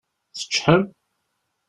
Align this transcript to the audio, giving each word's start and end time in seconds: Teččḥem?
Teččḥem? 0.37 0.83